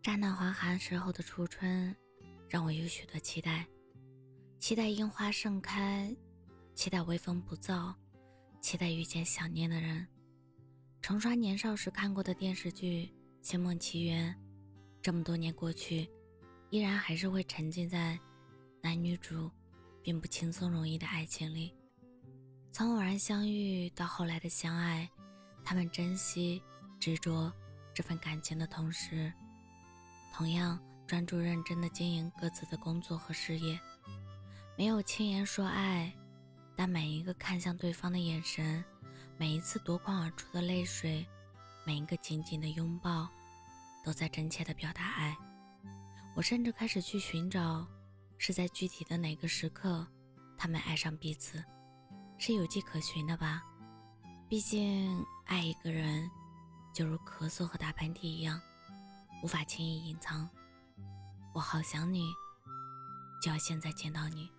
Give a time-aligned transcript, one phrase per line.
[0.00, 1.94] 乍暖还寒时候的初春，
[2.48, 3.66] 让我有许多期待：
[4.58, 6.14] 期待樱花盛开，
[6.74, 7.92] 期待微风不燥，
[8.60, 10.06] 期待遇见想念的人。
[11.02, 13.04] 重刷年少时看过的电视剧
[13.42, 14.32] 《仙梦奇缘》，
[15.02, 16.08] 这么多年过去，
[16.70, 18.18] 依然还是会沉浸在
[18.80, 19.50] 男女主
[20.02, 21.74] 并不轻松容易的爱情里。
[22.72, 25.10] 从偶然相遇到后来的相爱，
[25.64, 26.62] 他们珍惜、
[26.98, 27.52] 执着
[27.92, 29.30] 这份感情的同时。
[30.32, 33.78] 同样专注认真的经营各自的工作和事业，
[34.76, 36.12] 没有轻言说爱，
[36.76, 38.84] 但每一个看向对方的眼神，
[39.36, 41.26] 每一次夺眶而出的泪水，
[41.84, 43.28] 每一个紧紧的拥抱，
[44.04, 45.36] 都在真切的表达爱。
[46.36, 47.84] 我甚至开始去寻找，
[48.36, 50.06] 是在具体的哪个时刻，
[50.56, 51.64] 他们爱上彼此，
[52.38, 53.64] 是有迹可循的吧？
[54.48, 56.30] 毕竟爱一个人，
[56.94, 58.60] 就如咳嗽和打喷嚏一样。
[59.42, 60.48] 无法轻易隐藏，
[61.54, 62.32] 我好想你，
[63.40, 64.50] 就要现在见到你。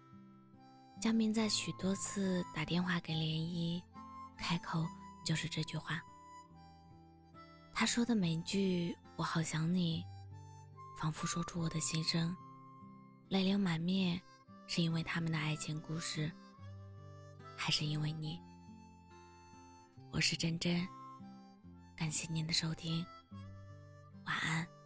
[1.02, 3.81] 江明在许多次打电话给涟漪，
[4.38, 4.86] 开口
[5.26, 6.02] 就是这句话。
[7.73, 10.03] 他说的每一句“我好想你”，
[11.00, 12.36] 仿佛说出我的心声。
[13.30, 14.20] 泪流满面，
[14.68, 16.31] 是因为他们的爱情故事，
[17.56, 18.40] 还是因为你？
[20.12, 20.88] 我是真真，
[21.96, 23.06] 感谢您的收听。
[24.25, 24.78] 晚安。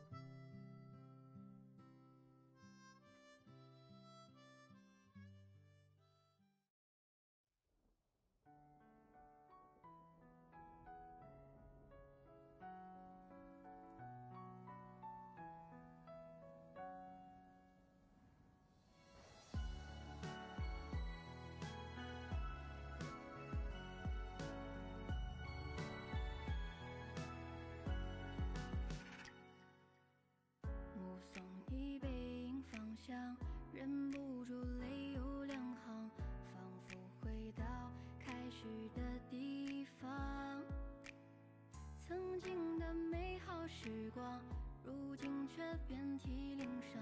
[45.56, 47.00] 却遍体鳞伤，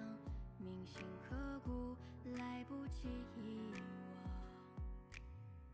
[0.57, 1.95] 铭心刻骨，
[2.37, 3.07] 来不及
[3.37, 3.71] 遗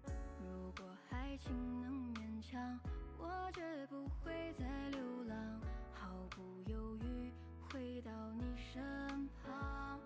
[0.04, 0.14] 忘。
[0.40, 2.80] 如果爱情能勉强，
[3.18, 5.60] 我绝不会再流浪，
[5.92, 7.32] 毫不犹豫
[7.68, 10.00] 回到你身旁。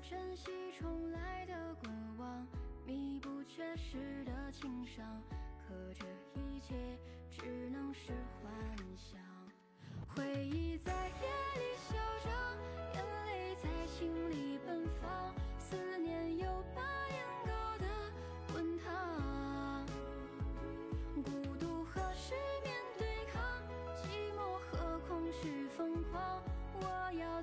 [0.00, 2.46] 珍惜重来的过往，
[2.86, 5.04] 弥补缺失的情伤。
[5.68, 6.06] 可这
[6.40, 6.98] 一切
[7.28, 8.50] 只能是幻
[8.96, 9.20] 想，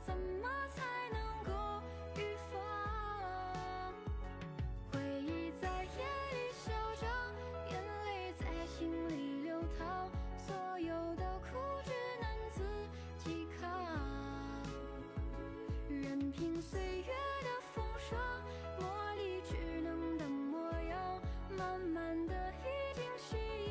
[0.06, 0.82] 怎么才
[1.12, 1.52] 能够
[2.18, 2.22] 预
[2.52, 2.54] 防？
[4.92, 6.00] 回忆在夜
[6.34, 7.10] 里笑张，
[7.70, 7.74] 眼
[8.06, 10.10] 泪在心里流淌，
[10.46, 11.48] 所有的苦
[11.86, 11.92] 只
[12.22, 12.58] 能自
[13.24, 13.64] 己扛，
[15.90, 18.20] 任凭岁月的风霜
[18.80, 18.86] 磨
[19.16, 20.60] 砺稚嫩的模
[20.90, 22.34] 样，慢慢的
[22.64, 23.63] 已经习。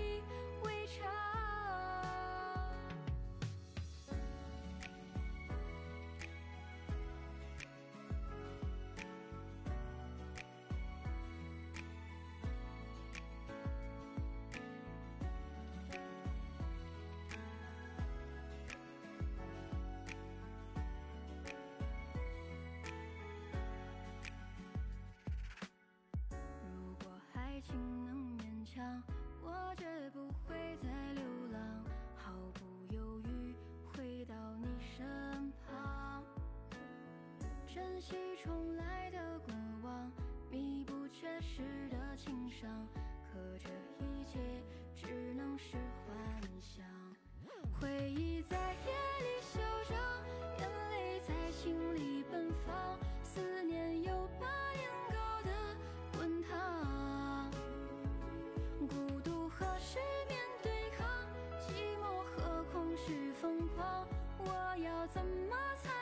[28.74, 29.02] 强，
[29.42, 29.84] 我绝
[30.14, 31.22] 不会再流
[31.52, 31.60] 浪，
[32.16, 36.24] 毫不犹豫回到你身旁。
[37.66, 40.10] 珍惜重来的过往，
[40.50, 41.60] 弥补缺失
[41.90, 42.88] 的情伤。
[43.30, 43.68] 可这
[44.06, 44.38] 一切
[44.94, 46.16] 只能是幻
[46.62, 46.82] 想，
[47.78, 48.21] 回忆
[64.38, 66.01] 我要怎么才